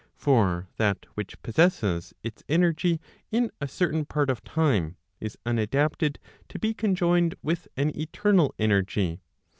For 0.15 0.67
that 0.77 1.05
which 1.13 1.39
possesses 1.43 2.11
its 2.23 2.43
energy 2.49 2.99
in 3.31 3.51
a 3.61 3.67
certain 3.67 4.03
part 4.03 4.31
of 4.31 4.43
time, 4.43 4.97
is 5.19 5.37
unadapted 5.45 6.17
to 6.49 6.57
be 6.57 6.73
conjoined 6.73 7.35
with 7.43 7.67
an 7.77 7.95
eternal 7.95 8.55
energy. 8.57 9.19